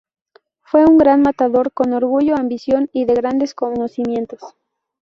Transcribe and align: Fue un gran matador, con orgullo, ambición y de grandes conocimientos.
Fue 0.63 0.83
un 0.83 0.97
gran 0.97 1.21
matador, 1.21 1.73
con 1.73 1.93
orgullo, 1.93 2.35
ambición 2.35 2.89
y 2.91 3.05
de 3.05 3.13
grandes 3.13 3.53
conocimientos. 3.53 4.41